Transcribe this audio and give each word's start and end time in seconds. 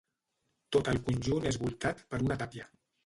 Tot 0.75 0.89
el 0.93 1.01
conjunt 1.09 1.45
és 1.51 1.59
voltat 1.65 2.03
per 2.15 2.21
una 2.29 2.39
tàpia. 2.45 2.67